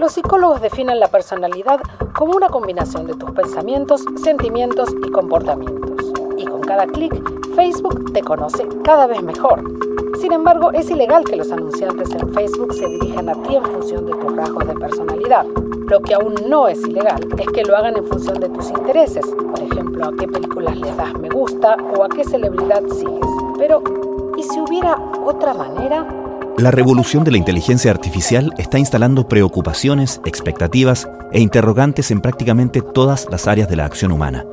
[0.00, 1.78] Los psicólogos definen la personalidad
[2.16, 6.10] como una combinación de tus pensamientos, sentimientos y comportamientos.
[6.38, 7.12] Y con cada clic,
[7.54, 9.62] Facebook te conoce cada vez mejor.
[10.18, 14.06] Sin embargo, es ilegal que los anunciantes en Facebook se dirijan a ti en función
[14.06, 15.44] de tus rasgos de personalidad.
[15.44, 19.26] Lo que aún no es ilegal es que lo hagan en función de tus intereses,
[19.26, 23.28] por ejemplo, a qué películas les das me gusta o a qué celebridad sigues.
[23.58, 23.82] Pero,
[24.38, 26.19] ¿y si hubiera otra manera?
[26.60, 33.26] La revolución de la inteligencia artificial está instalando preocupaciones, expectativas e interrogantes en prácticamente todas
[33.30, 34.44] las áreas de la acción humana.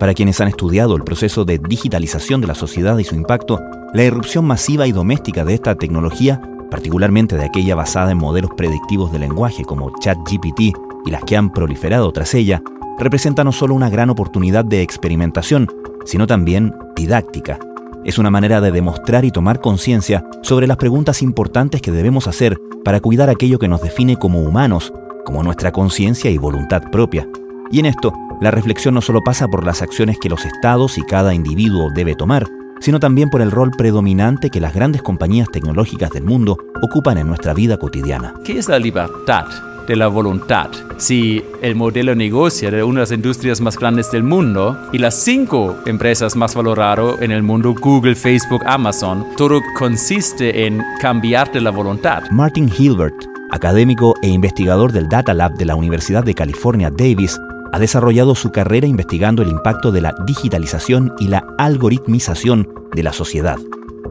[0.00, 3.60] Para quienes han estudiado el proceso de digitalización de la sociedad y su impacto,
[3.94, 9.12] la irrupción masiva y doméstica de esta tecnología, particularmente de aquella basada en modelos predictivos
[9.12, 12.60] de lenguaje como ChatGPT y las que han proliferado tras ella,
[12.98, 15.68] representa no solo una gran oportunidad de experimentación,
[16.04, 17.60] sino también didáctica.
[18.04, 22.58] Es una manera de demostrar y tomar conciencia sobre las preguntas importantes que debemos hacer
[22.84, 24.92] para cuidar aquello que nos define como humanos,
[25.24, 27.28] como nuestra conciencia y voluntad propia.
[27.70, 31.02] Y en esto, la reflexión no solo pasa por las acciones que los estados y
[31.02, 32.48] cada individuo debe tomar,
[32.80, 37.28] sino también por el rol predominante que las grandes compañías tecnológicas del mundo ocupan en
[37.28, 38.34] nuestra vida cotidiana.
[38.44, 39.46] ¿Qué es la libertad
[39.86, 40.70] de la voluntad?
[40.96, 44.98] Si el modelo de negocio de una de las industrias más grandes del mundo y
[44.98, 46.82] las cinco empresas más valoradas
[47.20, 52.22] en el mundo, Google, Facebook, Amazon, todo consiste en cambiarte la voluntad.
[52.30, 53.14] Martin Hilbert,
[53.50, 57.38] académico e investigador del Data Lab de la Universidad de California, Davis,
[57.72, 63.12] ha desarrollado su carrera investigando el impacto de la digitalización y la algoritmización de la
[63.12, 63.58] sociedad.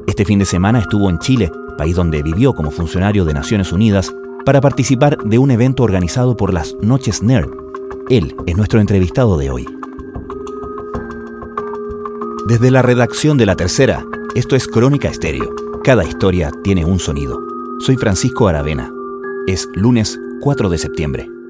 [0.08, 4.14] Este fin de semana estuvo en Chile, país donde vivió como funcionario de Naciones Unidas,
[4.46, 7.50] para participar de un evento organizado por las Noches Nerd.
[8.10, 9.68] Él es nuestro entrevistado de hoy.
[12.48, 15.54] Desde la redacción de La Tercera, esto es Crónica Estéreo.
[15.84, 17.40] Cada historia tiene un sonido.
[17.80, 18.92] Soy Francisco Aravena.
[19.48, 21.41] Es lunes 4 de septiembre.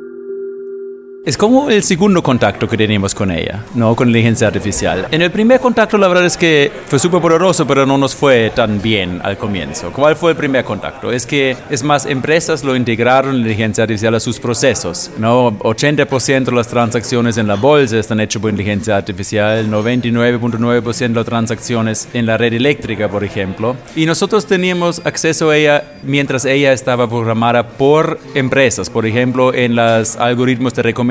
[1.24, 3.96] Es como el segundo contacto que tenemos con ella, ¿no?
[3.96, 5.08] Con la inteligencia artificial.
[5.12, 8.52] En el primer contacto la verdad es que fue súper poderoso, pero no nos fue
[8.56, 9.92] tan bien al comienzo.
[9.92, 11.12] ¿Cuál fue el primer contacto?
[11.12, 15.52] Es que, es más, empresas lo integraron la inteligencia artificial a sus procesos, ¿no?
[15.60, 21.26] 80% de las transacciones en la bolsa están hechas por inteligencia artificial, 99.9% de las
[21.26, 23.76] transacciones en la red eléctrica, por ejemplo.
[23.96, 29.76] Y nosotros teníamos acceso a ella mientras ella estaba programada por empresas, por ejemplo, en
[29.76, 31.11] los algoritmos de recomendación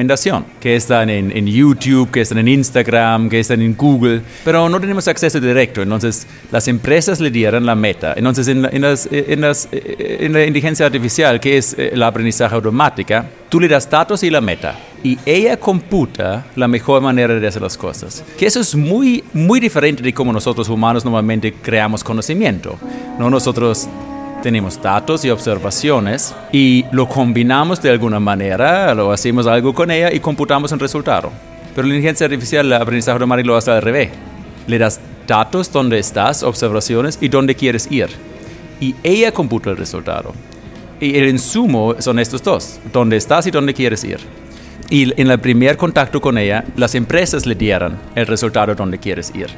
[0.60, 5.08] que están en, YouTube, que están en Instagram, que están en Google, pero no tenemos
[5.08, 5.82] acceso directo.
[5.82, 8.14] Entonces, las empresas le dieron la meta.
[8.16, 12.54] Entonces, en, en, las, en, las, en la inteligencia artificial, que es eh, la aprendizaje
[12.54, 14.78] automática, tú le das datos y la meta.
[15.02, 18.22] Y ella computa la mejor manera de hacer las cosas.
[18.38, 22.78] Que eso es muy, muy diferente de cómo nosotros humanos normalmente creamos conocimiento.
[23.18, 23.88] No nosotros
[24.42, 30.12] tenemos datos y observaciones y lo combinamos de alguna manera, lo hacemos algo con ella
[30.12, 31.30] y computamos un resultado.
[31.74, 34.10] Pero la inteligencia artificial, el aprendizaje automático lo hace al revés.
[34.66, 38.08] Le das datos donde estás, observaciones y dónde quieres ir.
[38.80, 40.32] Y ella computa el resultado.
[41.00, 44.18] Y el insumo son estos dos, dónde estás y dónde quieres ir.
[44.90, 49.32] Y en el primer contacto con ella, las empresas le dieron el resultado donde quieres
[49.34, 49.48] ir.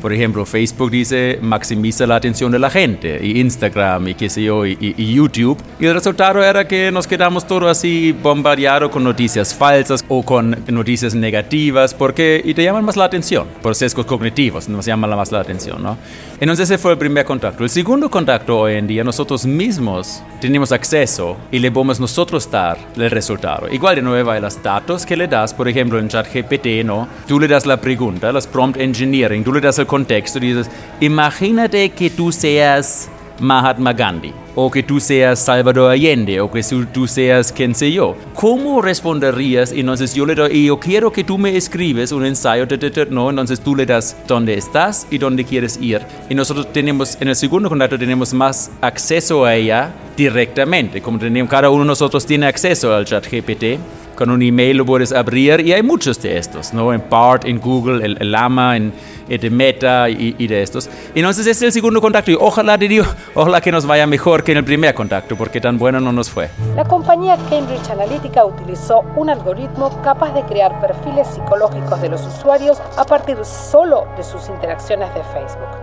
[0.00, 4.42] Por ejemplo, Facebook dice maximiza la atención de la gente, y Instagram, y qué sé
[4.42, 5.58] yo, y, YouTube.
[5.78, 10.56] Y el resultado era que nos quedamos todos así bombardeados con noticias falsas o con
[10.68, 15.32] noticias negativas, porque y te llaman más la atención, por sesgos cognitivos, nos llaman más
[15.32, 15.98] la atención, ¿no?
[16.40, 17.64] Entonces ese fue el primer contacto.
[17.64, 22.78] El segundo contacto hoy en día, nosotros mismos tenemos acceso y le podemos nosotros dar
[22.96, 23.68] el resultado.
[23.70, 27.08] Igual de nuevo los datos que le das, por ejemplo, en ChatGPT, ¿no?
[27.26, 30.70] Tú le das la pregunta, las prompt engineering, tú le das el contexto dices,
[31.00, 36.62] imagínate que tú seas Mahatma Gandhi, o que tú seas Salvador Allende, o que
[36.92, 38.14] tú seas quien sé yo.
[38.34, 39.72] ¿Cómo responderías?
[39.72, 42.66] Entonces yo le doy, yo quiero que tú me escribes un ensayo,
[43.10, 46.02] no, entonces tú le das dónde estás y dónde quieres ir.
[46.28, 51.50] Y nosotros tenemos, en el segundo contacto tenemos más acceso a ella directamente, como tenemos,
[51.50, 53.80] cada uno de nosotros tiene acceso al chat GPT
[54.20, 56.92] con un email lo puedes abrir y hay muchos de estos, ¿no?
[56.92, 58.92] En Part, en Google, el, el Lama, en,
[59.26, 60.90] de Meta y, de estos.
[61.14, 64.52] Entonces este es el segundo contacto y ojalá, Dios, ojalá que nos vaya mejor que
[64.52, 66.50] en el primer contacto porque tan bueno no nos fue.
[66.76, 72.76] La compañía Cambridge Analytica utilizó un algoritmo capaz de crear perfiles psicológicos de los usuarios
[72.98, 75.78] a partir solo de sus interacciones de Facebook.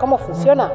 [0.00, 0.72] ¿Cómo funciona?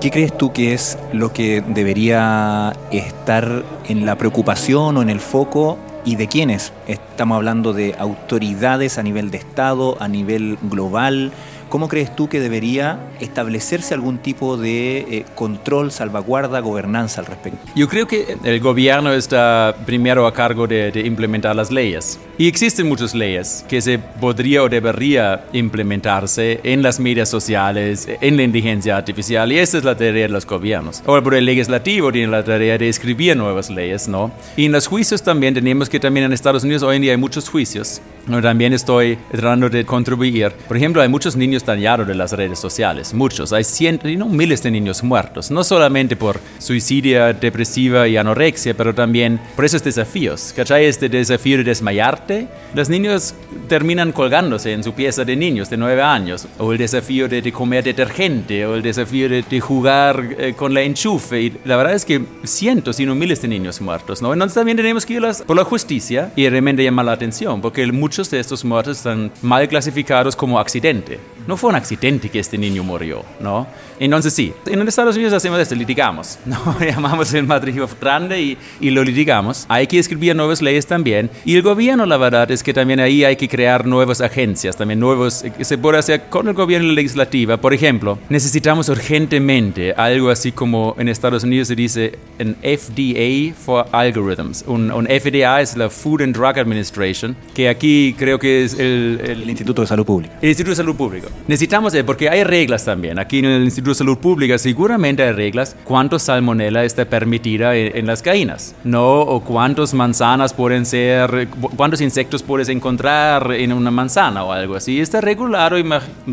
[0.00, 5.18] ¿Qué crees tú que es lo que debería estar en la preocupación o en el
[5.18, 6.72] foco y de quiénes.
[6.86, 11.32] Estamos hablando de autoridades a nivel de Estado, a nivel global.
[11.68, 17.58] ¿Cómo crees tú que debería establecerse algún tipo de eh, control, salvaguarda, gobernanza al respecto?
[17.74, 22.18] Yo creo que el gobierno está primero a cargo de, de implementar las leyes.
[22.36, 28.36] Y existen muchas leyes que se podría o debería implementarse en las medias sociales, en
[28.36, 31.02] la inteligencia artificial, y esa es la tarea de los gobiernos.
[31.06, 34.30] Ahora, por el legislativo tiene la tarea de escribir nuevas leyes, ¿no?
[34.56, 37.18] Y en los juicios también tenemos que también en Estados Unidos hoy en día hay
[37.18, 38.00] muchos juicios.
[38.42, 40.52] También estoy tratando de contribuir.
[40.68, 43.52] Por ejemplo, hay muchos niños dañados de las redes sociales, muchos.
[43.52, 48.94] Hay cientos, no miles de niños muertos, no solamente por suicidio, depresiva y anorexia, pero
[48.94, 50.52] también por esos desafíos.
[50.54, 50.86] ¿Cachai?
[50.86, 52.48] Este desafío de desmayarte.
[52.74, 53.34] Los niños
[53.68, 56.46] terminan colgándose en su pieza de niños de nueve años.
[56.58, 61.40] O el desafío de, comer detergente, o el desafío de, jugar eh, con la enchufe.
[61.40, 64.32] Y la verdad es que cientos y no miles de niños muertos, ¿no?
[64.32, 68.30] Entonces también tenemos que ir por la justicia y realmente llamar la atención, porque muchos
[68.30, 71.18] de estos muertos están mal clasificados como accidente.
[71.48, 73.66] No fue un accidente que este niño murió, ¿no?
[73.98, 76.78] Entonces sí, en Estados Unidos hacemos esto, litigamos, ¿no?
[76.80, 79.64] Llamamos el matrimonio grande y, y, lo litigamos.
[79.66, 81.30] Hay que escribir nuevas leyes también.
[81.46, 85.00] Y el gobierno, la verdad, es que también ahí hay que crear nuevas agencias, también
[85.00, 87.56] nuevos, que se puede hacer con el gobierno legislativa.
[87.56, 93.86] Por ejemplo, necesitamos urgentemente algo así como en Estados Unidos se dice un FDA for
[93.92, 94.64] Algorithms.
[94.66, 99.18] Un, un FDA es la Food and Drug Administration, que aquí creo que es el,
[99.24, 100.38] el, Instituto de Salud Pública.
[100.42, 101.28] El Instituto de Salud Pública.
[101.46, 103.18] Necesitamos, porque hay reglas también.
[103.18, 108.06] Aquí en el Instituto de Salud Pública seguramente hay reglas cuánto salmonella está permitida en,
[108.06, 109.20] las gallinas, ¿no?
[109.20, 115.00] O cuántas manzanas pueden ser, cuántos insectos puedes encontrar en una manzana o algo así.
[115.00, 115.84] Está regulado y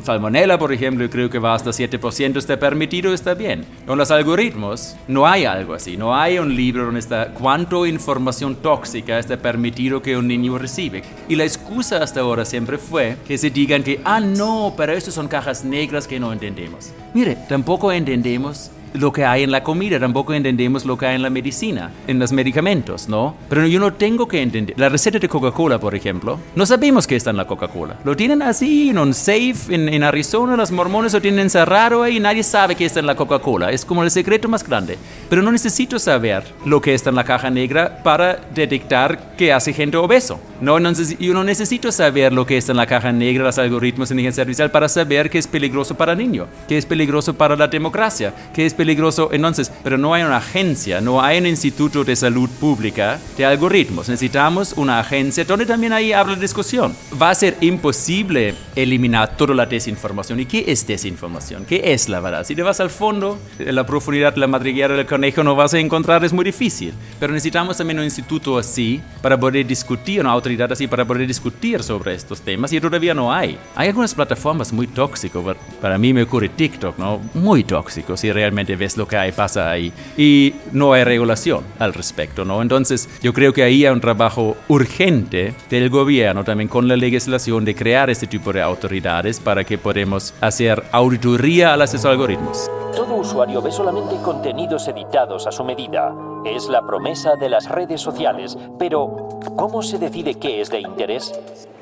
[0.03, 3.65] salmonella, por ejemplo, creo que va hasta 7% está permitido, está bien.
[3.85, 8.55] Con los algoritmos no hay algo así, no hay un libro donde está cuánto información
[8.55, 11.03] tóxica está permitido que un niño recibe.
[11.27, 15.13] Y la excusa hasta ahora siempre fue que se digan que, ah, no, pero estos
[15.13, 16.91] son cajas negras que no entendemos.
[17.13, 21.21] Mire, tampoco entendemos lo que hay en la comida, tampoco entendemos lo que hay en
[21.21, 23.35] la medicina, en los medicamentos, ¿no?
[23.49, 24.75] Pero yo no tengo que entender.
[24.77, 27.97] La receta de Coca-Cola, por ejemplo, no sabemos qué está en la Coca-Cola.
[28.03, 32.17] Lo tienen así en un safe en, en, Arizona, los mormones lo tienen encerrado ahí
[32.17, 33.71] y nadie sabe qué está en la Coca-Cola.
[33.71, 34.97] Es como el secreto más grande.
[35.29, 39.73] Pero no necesito saber lo que está en la caja negra para detectar que hace
[39.73, 40.39] gente obeso.
[40.61, 44.13] No, yo no necesito saber lo que está en la caja negra, los algoritmos de
[44.13, 47.67] inteligencia artificial para saber que es peligroso para el niño, que es peligroso para la
[47.67, 52.03] democracia, que es peligroso peligroso entonces, pero no hay una agencia, no hay un instituto
[52.03, 54.09] de salud pública de algoritmos.
[54.09, 56.95] Necesitamos una agencia donde también ahí habla discusión.
[57.19, 60.39] Va a ser imposible eliminar toda la desinformación.
[60.39, 61.65] ¿Y qué es desinformación?
[61.65, 62.45] ¿Qué es la verdad?
[62.45, 65.73] Si te vas al fondo, en la profundidad de la madriguera del conejo no vas
[65.73, 66.93] a encontrar, es muy difícil.
[67.19, 71.81] Pero necesitamos también un instituto así para poder discutir, una autoridad así para poder discutir
[71.81, 73.57] sobre estos temas y todavía no hay.
[73.75, 75.41] Hay algunas plataformas muy tóxicas,
[75.81, 77.19] para mí me ocurre TikTok, ¿no?
[77.33, 79.91] Muy tóxico si realmente ves lo que hay, pasa ahí.
[80.17, 82.61] Y no hay regulación al respecto, ¿no?
[82.61, 87.65] Entonces, yo creo que ahí hay un trabajo urgente del gobierno también con la legislación
[87.65, 92.69] de crear este tipo de autoridades para que podamos hacer auditoría a los algoritmos.
[92.95, 96.13] Todo usuario ve solamente contenidos editados a su medida.
[96.45, 98.57] Es la promesa de las redes sociales.
[98.79, 101.33] Pero, ¿cómo se decide qué es de interés?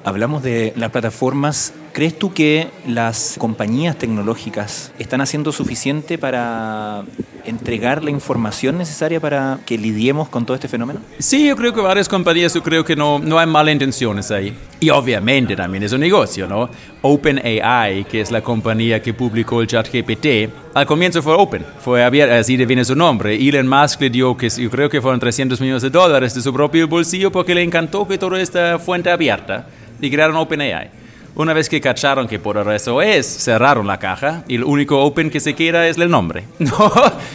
[0.06, 1.74] Hablamos de las plataformas.
[1.94, 7.04] ¿Crees tú que las compañías tecnológicas están haciendo suficiente para
[7.46, 11.00] entregar la información necesaria para que lidiemos con todo este fenómeno?
[11.20, 14.54] Sí, yo creo que varias compañías, yo creo que no, no hay malas intenciones ahí.
[14.82, 16.70] Y obviamente también es un negocio, ¿no?
[17.02, 22.04] OpenAI, que es la compañía que publicó el chat GPT, al comienzo fue open, fue
[22.04, 23.36] abierto, así viene su nombre.
[23.36, 26.52] Elon Musk le dio, que yo creo que fueron 300 millones de dólares de su
[26.52, 29.68] propio bolsillo porque le encantó que toda esta fuente abierta
[30.06, 31.04] y crearon OpenAI.
[31.36, 35.32] Una vez que cacharon que por eso es, cerraron la caja y el único open
[35.32, 36.44] que se queda es el nombre.
[36.60, 36.92] ¿no?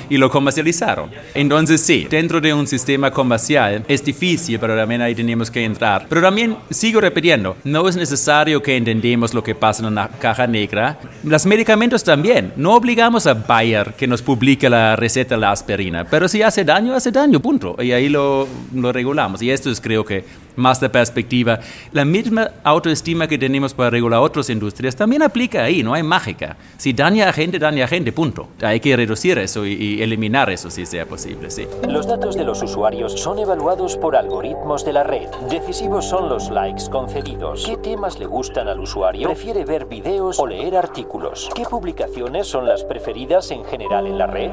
[0.09, 1.11] y lo comercializaron.
[1.35, 6.07] Entonces sí, dentro de un sistema comercial es difícil, pero también ahí tenemos que entrar.
[6.09, 10.47] Pero también sigo repitiendo, no es necesario que entendamos lo que pasa en una caja
[10.47, 11.01] negra.
[11.25, 12.53] Los medicamentos también.
[12.55, 16.05] No obligamos a Bayer que nos publique la receta de la aspirina.
[16.05, 17.75] Pero si hace daño, hace daño, punto.
[17.83, 19.43] Y ahí lo, lo regulamos.
[19.43, 20.25] Y esto es creo que
[20.59, 21.61] más de perspectiva.
[21.93, 26.57] La misma autoestima que tenemos para regular otras industrias también aplica ahí, no hay mágica.
[26.77, 28.49] Si daña a gente, daña a gente, punto.
[28.63, 31.67] Hay que reducir eso y, eliminar eso si sea posible, sí.
[31.89, 35.29] Los datos de los usuarios son evaluados por algoritmos de la red.
[35.49, 37.65] Decisivos son los likes concedidos.
[37.65, 39.29] ¿Qué temas le gustan al usuario?
[39.29, 41.49] ¿Prefiere ver videos o leer artículos?
[41.55, 44.51] ¿Qué publicaciones son las preferidas en general en la red?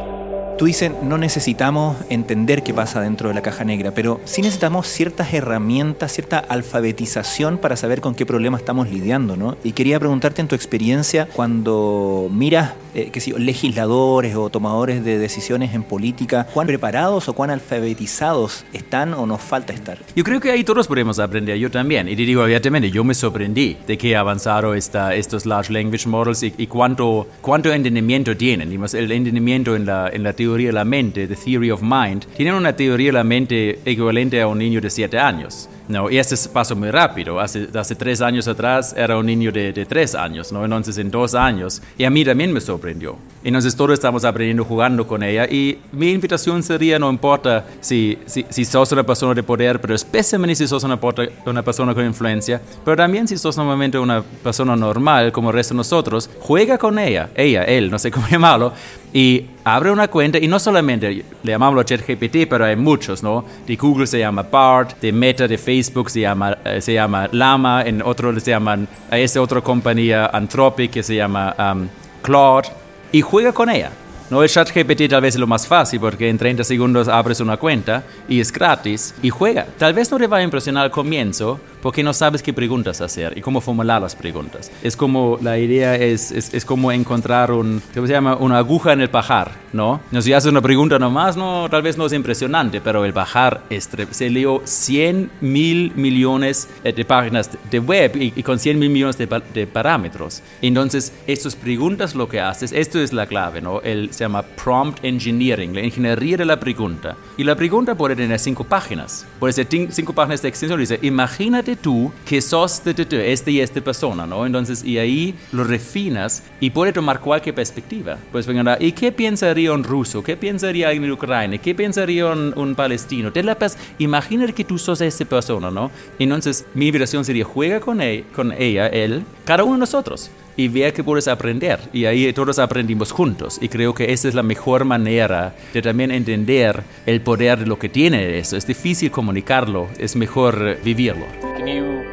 [0.58, 4.88] Tú dices, no necesitamos entender qué pasa dentro de la caja negra, pero sí necesitamos
[4.88, 9.58] ciertas herramientas, cierta alfabetización para saber con qué problema estamos lidiando, ¿no?
[9.66, 15.04] Y quería preguntarte en tu experiencia cuando miras, eh, qué sé yo, legisladores o tomadores
[15.04, 19.98] de decisiones en política, ¿cuán preparados o cuán alfabetizados están o nos falta estar?
[20.16, 22.08] Yo creo que ahí todos podemos aprender, yo también.
[22.08, 26.68] Y te digo abiertamente, yo me sorprendí de qué avanzaron estos large language models y,
[26.68, 28.72] cuánto, cuánto entendimiento tienen.
[28.72, 32.54] el entendimiento en la, en la teoría de la mente, the theory of mind, tienen
[32.54, 35.68] una teoría de la mente equivalente a un niño de 7 años.
[35.88, 37.40] No, y este paso muy rápido.
[37.40, 40.64] Hace, hace tres años atrás era un niño de, de, tres años, ¿no?
[40.64, 41.82] Entonces en dos años.
[41.98, 43.18] Y a mí también me sorprendió.
[43.44, 45.46] Entonces todos estamos aprendiendo jugando con ella.
[45.46, 49.94] Y mi invitación sería, no importa si, si, si sos una persona de poder, pero
[49.94, 51.00] especialmente si sos una,
[51.46, 55.76] una persona con influencia, pero también si sos normalmente una persona normal como el resto
[55.76, 58.74] de nosotros, juega con ella, ella, él, no sé cómo llamarlo,
[59.14, 63.46] y abre una cuenta y no solamente le llamamos ChatGPT, pero hay muchos, ¿no?
[63.66, 67.84] De Google se llama BART, de Meta, de Facebook se llama, eh, se llama Llama,
[67.84, 71.88] en otro se llaman, a esta otra compañía Anthropic que se llama um,
[72.22, 72.70] Claude,
[73.12, 73.92] y juega con ella.
[74.30, 77.58] No, el ChatGPT tal vez es lo más fácil porque en 30 segundos abres una
[77.58, 79.68] cuenta y es gratis y juega.
[79.78, 83.38] Tal vez no te va a impresionar al comienzo, porque no sabes qué preguntas hacer
[83.38, 84.72] y cómo formular las preguntas.
[84.82, 88.36] Es como, la idea es, es, como encontrar un, ¿cómo se llama?
[88.38, 90.02] Una aguja en el pajar, ¿no?
[90.10, 93.62] no si haces una pregunta nomás, no, tal vez no es impresionante, pero el pajar
[94.10, 99.28] se leyó 100 mil millones de páginas de web y, con 100 mil millones de,
[99.54, 100.42] de, parámetros.
[100.64, 103.82] Entonces, estas preguntas lo que haces, esto es la clave, ¿no?
[104.16, 107.16] Se llama prompt engineering, la ingeniería de la pregunta.
[107.38, 109.26] Y la pregunta puede tener cinco páginas.
[109.40, 110.80] Puede ser cinco páginas de extensión.
[110.80, 114.46] Dice, imagínate tú que sos de, de, este y esta persona, ¿no?
[114.46, 118.18] Entonces, y ahí lo refinas y puede tomar cualquier perspectiva.
[118.32, 120.24] Pues venga, ¿y qué pensaría un ruso?
[120.24, 121.60] ¿Qué pensaría en Ucrania?
[121.60, 123.32] ¿Qué pensaría un, palestino?
[123.32, 123.58] Te la
[124.00, 125.92] imagina que tú sos esa persona, ¿no?
[126.20, 130.68] Entonces, mi invitación sería, juega con, él, con ella, él, cada uno de nosotros y
[130.68, 131.80] vea que puedes aprender.
[131.94, 133.58] Y ahí todos aprendimos juntos.
[133.62, 137.78] Y creo que esa es la mejor manera de también entender el poder de lo
[137.78, 138.58] que tiene eso.
[138.58, 141.26] Es difícil comunicarlo, es mejor vivirlo.
[141.58, 142.04] Can you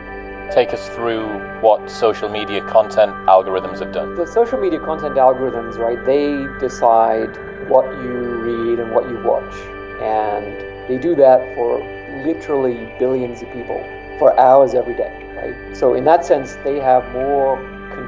[0.55, 1.25] take us through
[1.63, 4.15] what social media content algorithms have done?
[4.17, 7.31] The social media content algorithms, right, they decide
[7.69, 9.55] what you read and what you watch.
[10.03, 10.57] And
[10.89, 11.81] they do that for
[12.25, 13.83] literally billions of people
[14.19, 15.77] for hours every day, right?
[15.77, 17.59] So in that sense, they have more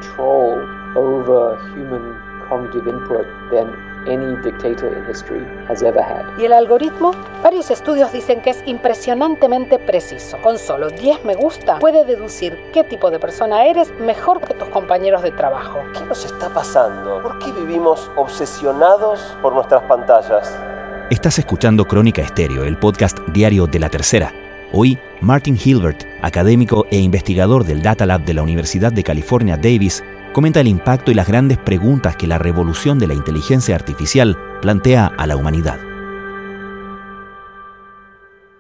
[0.05, 3.69] control over human cognitive input than
[4.07, 6.25] any dictator in history has ever had.
[6.39, 7.13] ¿Y el algoritmo?
[7.43, 10.37] Varios estudios dicen que es impresionantemente preciso.
[10.43, 14.69] Con solo 10 me gusta, puede deducir qué tipo de persona eres mejor que tus
[14.69, 15.81] compañeros de trabajo.
[15.95, 17.23] ¿Qué nos está pasando?
[17.23, 20.55] ¿Por qué vivimos obsesionados por nuestras pantallas?
[21.11, 24.33] Estás escuchando Crónica Estéreo, el podcast diario de la tercera.
[24.77, 30.03] Hoy, Martin Hilbert, académico e investigador del Data Lab de la Universidad de California Davis,
[30.33, 35.07] comenta el impacto y las grandes preguntas que la revolución de la inteligencia artificial plantea
[35.07, 35.79] a la humanidad.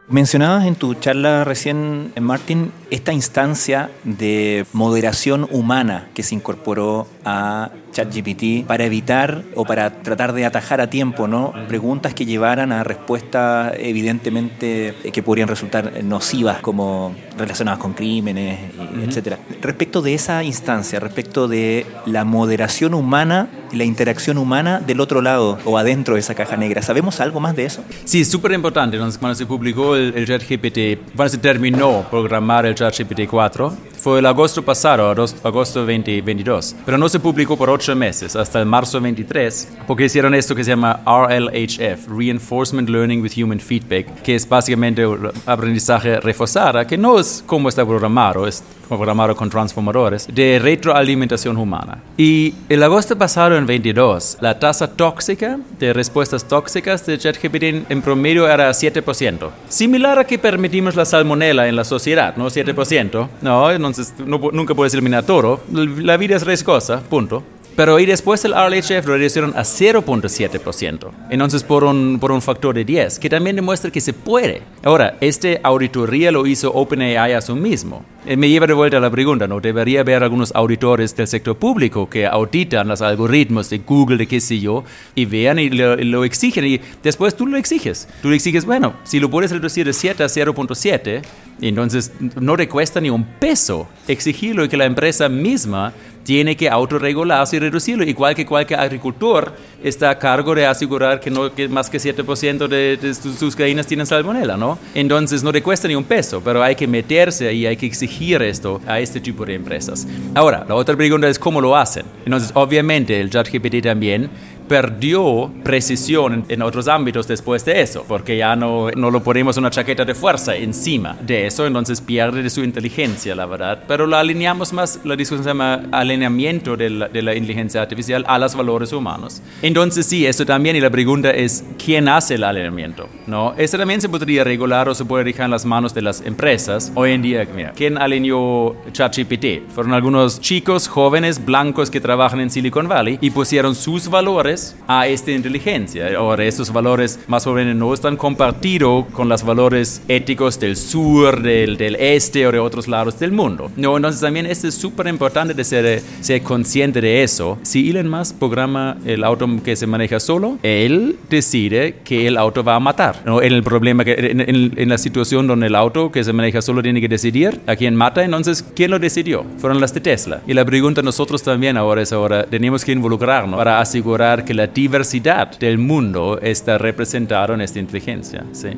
[0.06, 7.72] Mencionabas en tu charla recién, Martin, esta instancia de moderación humana que se incorporó a
[7.94, 11.54] ChatGPT para evitar o para tratar de atajar a tiempo ¿no?
[11.68, 18.58] preguntas que llevaran a respuestas evidentemente que podrían resultar nocivas como relacionadas con crímenes,
[19.02, 19.36] etc.
[19.62, 25.22] Respecto de esa instancia, respecto de la moderación humana y la interacción humana del otro
[25.22, 27.82] lado o adentro de esa caja negra, ¿sabemos algo más de eso?
[28.04, 28.98] Sí, es súper importante.
[28.98, 34.62] Cuando se publicó el, ChatGPT, cuando se terminó programar el ChatGPT 4, fue el agosto
[34.62, 40.04] pasado, agosto 2022, pero no se publicó por ocho meses, hasta el marzo 23, porque
[40.04, 45.06] hicieron esto que se llama RLHF, Reinforcement Learning with Human Feedback, que es básicamente
[45.46, 51.98] aprendizaje reforzado, que no es como está programado, es programado con transformadores, de retroalimentación humana.
[52.16, 58.02] Y el agosto pasado, en 22, la tasa tóxica de respuestas tóxicas de ChatGPT en
[58.02, 59.50] promedio era 7%.
[59.68, 62.46] Similar a que permitimos la salmonela en la sociedad, ¿no?
[62.46, 63.28] 7%.
[63.42, 65.60] No, entonces nunca puedes eliminar todo.
[65.70, 67.42] La vida es riesgosa, punto.
[67.76, 71.10] Pero y después el RLHF lo reducieron a 0.7%.
[71.30, 74.62] Entonces por un, por un factor de 10, que también demuestra que se puede.
[74.84, 78.04] Ahora, este auditoría lo hizo OpenAI a su mismo.
[78.26, 79.60] Eh, me lleva de vuelta a la pregunta, ¿no?
[79.60, 84.40] Debería haber algunos auditores del sector público que auditan los algoritmos de Google, de qué
[84.40, 84.82] sé yo,
[85.14, 86.64] y vean y lo, exigen.
[86.64, 88.08] Y después tú lo exiges.
[88.22, 91.22] Tú le exiges, bueno, si lo puedes reducir de 7 a 0.7,
[91.60, 95.92] entonces no te cuesta ni un peso exigirlo y que la empresa misma
[96.24, 99.52] tiene que autorregularse y reducirlo, igual que cualquier agricultor
[99.82, 103.86] está a cargo de asegurar que, no, que más que 7% de, de sus, gallinas
[103.86, 104.78] tienen salmonella, ¿no?
[104.94, 108.40] Entonces no le cuesta ni un peso, pero hay que meterse y hay que exigir
[108.42, 110.06] esto a este tipo de empresas.
[110.34, 112.06] Ahora, la otra pregunta es cómo lo hacen.
[112.24, 114.30] Entonces, obviamente, el ChatGPT también
[114.68, 119.70] perdió precisión en, otros ámbitos después de eso, porque ya no, no lo ponemos una
[119.70, 123.84] chaqueta de fuerza encima de eso, entonces pierde de su inteligencia, la verdad.
[123.86, 128.24] Pero lo alineamos más, la discusión se llama alineamiento de la, de la inteligencia artificial
[128.26, 129.42] a los valores humanos.
[129.62, 133.08] Entonces sí, eso también, y la pregunta es, ¿quién hace el alineamiento?
[133.26, 133.54] ¿No?
[133.56, 136.92] Eso también se podría regular o se puede dejar en las manos de las empresas.
[136.94, 139.70] Hoy en día, mira, ¿quién alineó ChatGPT?
[139.74, 144.53] Fueron algunos chicos jóvenes blancos que trabajan en Silicon Valley y pusieron sus valores
[144.86, 146.16] a esta inteligencia.
[146.16, 151.42] Ahora, estos valores más o menos no están compartidos con los valores éticos del sur,
[151.42, 153.70] del, del este o de otros lados del mundo.
[153.76, 157.58] No, entonces también esto es súper importante de ser, ser consciente de eso.
[157.62, 162.62] Si Elon Musk programa el auto que se maneja solo, él decide que el auto
[162.62, 163.22] va a matar.
[163.24, 163.42] ¿no?
[163.42, 166.62] En el problema, que, en, en, en la situación donde el auto que se maneja
[166.62, 169.44] solo tiene que decidir a quién mata, entonces, ¿quién lo decidió?
[169.58, 170.42] Fueron las de Tesla.
[170.46, 174.66] Y la pregunta nosotros también ahora es ahora, tenemos que involucrarnos para asegurar que la
[174.66, 178.44] diversidad del mundo está representada en esta inteligencia.
[178.52, 178.70] ¿sí?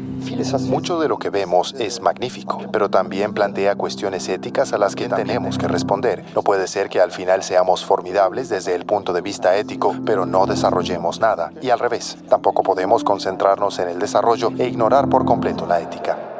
[0.69, 5.09] Mucho de lo que vemos es magnífico, pero también plantea cuestiones éticas a las que
[5.09, 6.25] tenemos que responder.
[6.35, 10.27] No puede ser que al final seamos formidables desde el punto de vista ético, pero
[10.27, 11.53] no desarrollemos nada.
[11.61, 16.36] Y al revés, tampoco podemos concentrarnos en el desarrollo e ignorar por completo la ética.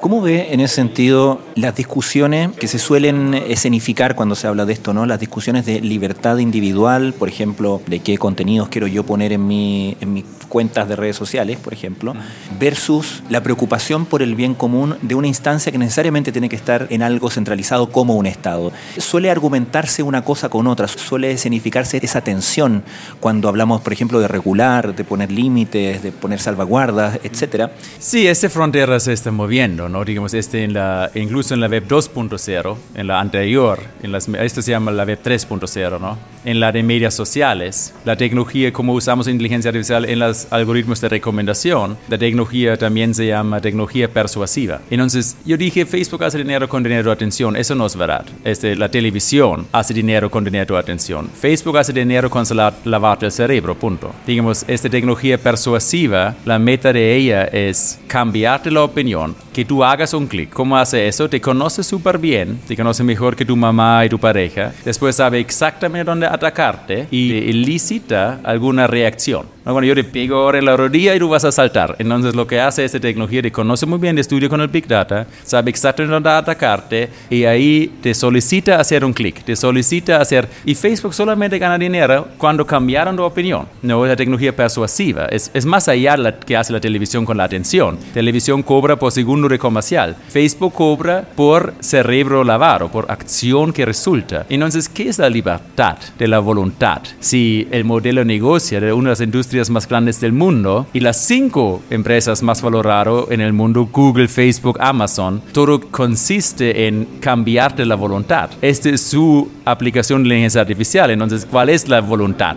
[0.00, 4.74] ¿Cómo ve en ese sentido las discusiones que se suelen escenificar cuando se habla de
[4.74, 5.06] esto, ¿no?
[5.06, 9.96] Las discusiones de libertad individual, por ejemplo, de qué contenidos quiero yo poner en, mi,
[10.00, 12.14] en mis cuentas de redes sociales, por ejemplo,
[12.60, 16.86] versus la preocupación por el bien común de una instancia que necesariamente tiene que estar
[16.90, 18.72] en algo centralizado como un Estado.
[18.98, 22.84] Suele argumentarse una cosa con otra, suele escenificarse esa tensión
[23.18, 27.72] cuando hablamos, por ejemplo, de regular, de poner límites, de poner salvaguardas, etcétera.
[27.98, 29.85] Sí, esta frontera se está moviendo.
[29.88, 30.04] ¿No?
[30.04, 34.62] Digamos, este en la, incluso en la web 2.0, en la anterior, en las, esto
[34.62, 36.18] se llama la web 3.0, ¿no?
[36.44, 41.08] En la de medias sociales, la tecnología, como usamos inteligencia artificial en los algoritmos de
[41.08, 44.80] recomendación, la tecnología también se llama tecnología persuasiva.
[44.90, 48.24] Entonces, yo dije, Facebook hace dinero con dinero de atención, eso no es verdad.
[48.44, 51.28] Este, la televisión hace dinero con dinero de atención.
[51.28, 52.44] Facebook hace dinero con
[52.84, 54.12] lavarte el cerebro, punto.
[54.26, 60.12] Digamos, esta tecnología persuasiva, la meta de ella es cambiarte la opinión, que tú hagas
[60.12, 60.50] un clic.
[60.50, 61.30] ¿Cómo hace eso?
[61.30, 64.74] Te conoce súper bien, te conoce mejor que tu mamá y tu pareja.
[64.84, 69.46] Después sabe exactamente dónde atacarte y te elicita alguna reacción.
[69.64, 69.72] ¿No?
[69.72, 71.96] Cuando yo te pego ahora en la rodilla y tú vas a saltar.
[71.98, 75.26] Entonces lo que hace esta tecnología te conoce muy bien, estudia con el Big Data,
[75.42, 80.46] sabe exactamente dónde atacarte y ahí te solicita hacer un clic, te solicita hacer...
[80.66, 83.66] Y Facebook solamente gana dinero cuando cambiaron de opinión.
[83.82, 85.26] No es la tecnología persuasiva.
[85.26, 87.98] Es, es más allá la que hace la televisión con la atención.
[88.12, 90.16] Televisión cobra por segundo de comercial.
[90.28, 94.46] Facebook cobra por cerebro lavado, por acción que resulta.
[94.48, 97.02] Entonces, ¿qué es la libertad de la voluntad?
[97.20, 101.00] Si el modelo de negocio de una de las industrias más grandes del mundo y
[101.00, 102.86] las cinco empresas más valoradas
[103.30, 108.50] en el mundo, Google, Facebook, Amazon, todo consiste en cambiarte la voluntad.
[108.62, 111.10] Esta es su aplicación de inteligencia artificial.
[111.10, 112.56] Entonces, ¿cuál es la voluntad?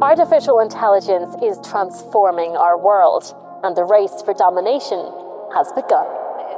[0.00, 5.27] Artificial intelligence is transforming our world, and the race for domination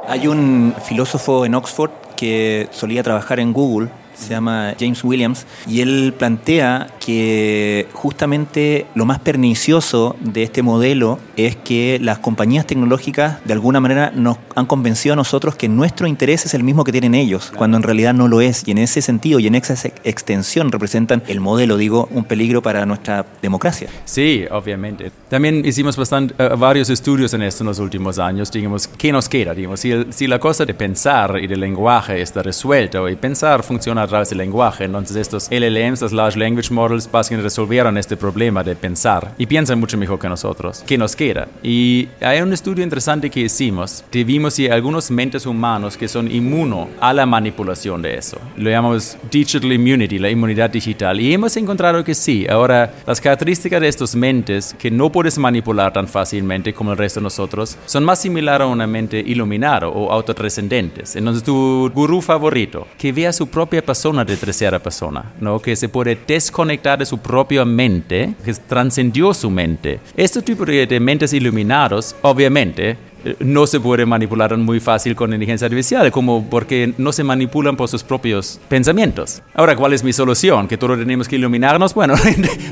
[0.07, 3.88] Hay un filósofo en Oxford que solía trabajar en Google,
[4.21, 11.19] se llama James Williams, y él plantea que justamente lo más pernicioso de este modelo
[11.37, 16.07] es que las compañías tecnológicas de alguna manera nos han convencido a nosotros que nuestro
[16.07, 18.63] interés es el mismo que tienen ellos, cuando en realidad no lo es.
[18.67, 22.85] Y en ese sentido y en esa extensión representan el modelo, digo, un peligro para
[22.87, 23.89] nuestra democracia.
[24.05, 25.11] Sí, obviamente.
[25.29, 28.51] También hicimos bastante, uh, varios estudios en esto en los últimos años.
[28.51, 29.55] Digamos, ¿qué nos queda?
[29.55, 33.63] Digamos, si, el, si la cosa de pensar y del lenguaje está resuelta y pensar
[33.63, 38.62] funciona través del lenguaje, entonces estos LLMs, los Large Language Models, básicamente resolvieron este problema
[38.62, 40.85] de pensar y piensan mucho mejor que nosotros.
[40.87, 41.49] ¿Qué nos queda?
[41.62, 46.88] Y hay un estudio interesante que hicimos, vimos si algunos mentes humanos que son inmunos
[47.01, 48.38] a la manipulación de eso.
[48.57, 51.20] Lo llamamos digital immunity, la inmunidad digital.
[51.20, 52.46] Y hemos encontrado que sí.
[52.49, 57.20] Ahora, las características de estos mentes que no puedes manipular tan fácilmente como el resto
[57.20, 61.16] de nosotros son más similares a una mente iluminada o autotrascendentes.
[61.16, 65.59] Entonces, tu gurú favorito, que vea su propia persona de tercera persona, ¿no?
[65.59, 69.98] que se puede desconectar de su propia mente, que trascendió su mente.
[70.16, 72.96] Este tipo de, de mentes iluminados, obviamente,
[73.39, 77.89] no se puede manipular muy fácil con inteligencia artificial, como porque no se manipulan por
[77.89, 79.43] sus propios pensamientos.
[79.55, 80.67] Ahora, ¿cuál es mi solución?
[80.69, 81.95] ¿Que todos tenemos que iluminarnos?
[82.01, 82.15] Bueno,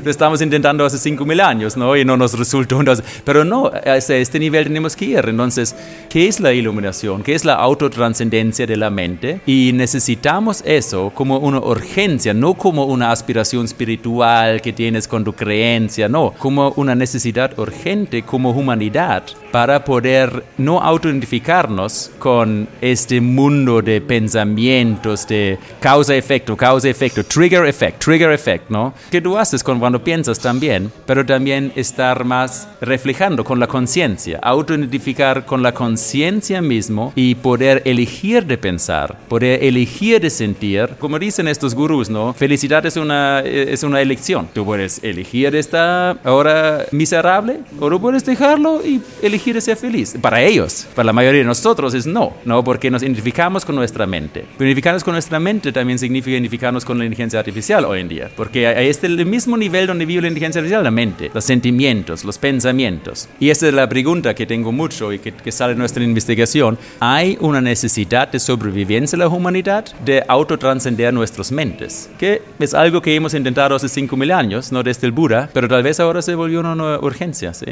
[0.03, 1.95] lo estamos intentando hace 5.000 años, ¿no?
[1.95, 2.79] Y no nos resultó.
[2.79, 5.23] Entonces, pero no, a este nivel tenemos que ir.
[5.27, 5.75] Entonces,
[6.09, 7.21] ¿qué es la iluminación?
[7.21, 9.41] ¿Qué es la autotranscendencia de la mente?
[9.45, 15.33] Y necesitamos eso como una urgencia, no como una aspiración espiritual que tienes con tu
[15.33, 23.81] creencia, no, como una necesidad urgente como humanidad para poder no autoidentificarnos con este mundo
[23.81, 28.93] de pensamientos, de causa-efecto, causa-efecto, trigger-effect, trigger-effect, ¿no?
[29.11, 35.45] Que tú haces cuando piensas también, pero también estar más reflejando con la conciencia, autoidentificar
[35.45, 40.89] con la conciencia mismo y poder elegir de pensar, poder elegir de sentir.
[40.99, 42.33] Como dicen estos gurús, ¿no?
[42.33, 44.49] Felicidad es una, es una elección.
[44.53, 50.15] Tú puedes elegir estar ahora miserable o tú puedes dejarlo y elegir ser feliz.
[50.29, 52.63] Para ellos, para la mayoría de nosotros es no, ¿no?
[52.63, 54.45] Porque nos identificamos con nuestra mente.
[54.59, 58.29] Pero identificarnos con nuestra mente también significa identificarnos con la inteligencia artificial hoy en día.
[58.35, 62.23] Porque ahí está el mismo nivel donde vive la inteligencia artificial, la mente, los sentimientos,
[62.25, 63.27] los pensamientos.
[63.39, 66.77] Y esta es la pregunta que tengo mucho y que, que sale en nuestra investigación.
[66.99, 72.07] ¿Hay una necesidad de sobrevivencia de la humanidad de autotranscender nuestras mentes?
[72.19, 75.81] Que es algo que hemos intentado hace 5.000 años, no desde el Buda, pero tal
[75.81, 77.65] vez ahora se volvió una urgencia, sí.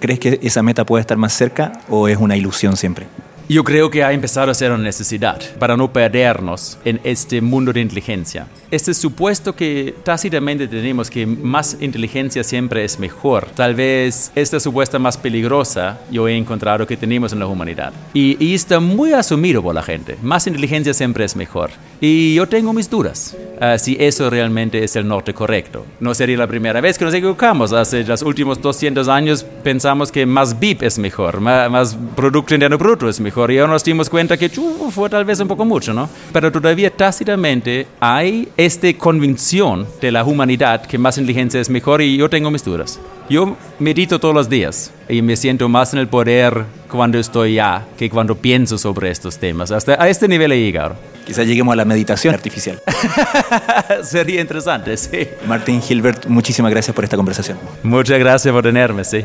[0.00, 3.06] ¿Crees que esa meta puede estar más cerca o es una ilusión siempre?
[3.46, 7.74] Yo creo que ha empezado a ser una necesidad para no perdernos en este mundo
[7.74, 8.46] de inteligencia.
[8.70, 13.48] Este supuesto que tácitamente tenemos que más inteligencia siempre es mejor.
[13.54, 17.92] Tal vez esta supuesta más peligrosa yo he encontrado que tenemos en la humanidad.
[18.14, 20.16] Y, y está muy asumido por la gente.
[20.22, 21.70] Más inteligencia siempre es mejor.
[22.00, 25.84] Y yo tengo mis dudas uh, si eso realmente es el norte correcto.
[26.00, 27.74] No sería la primera vez que nos equivocamos.
[27.74, 32.78] Hace los últimos 200 años pensamos que más BIP es mejor, más, más Producto Interno
[32.78, 33.33] Bruto es mejor.
[33.36, 36.08] Y ahora nos dimos cuenta que uh, fue tal vez un poco mucho, ¿no?
[36.32, 42.16] Pero todavía tácitamente hay esta convicción de la humanidad que más inteligencia es mejor y
[42.16, 43.00] yo tengo mis dudas.
[43.28, 47.84] Yo medito todos los días y me siento más en el poder cuando estoy ya
[47.98, 49.72] que cuando pienso sobre estos temas.
[49.72, 50.96] Hasta a este nivel he llegado.
[51.26, 52.80] Quizás lleguemos a la meditación artificial.
[54.04, 55.26] Sería interesante, sí.
[55.48, 57.58] Martín Gilbert, muchísimas gracias por esta conversación.
[57.82, 59.24] Muchas gracias por tenerme, sí.